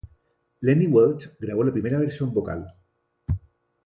Lenny 0.61 0.87
Welch 0.91 1.37
grabó 1.39 1.63
la 1.63 1.71
primera 1.71 1.99
versión 1.99 2.33
vocal. 2.33 2.73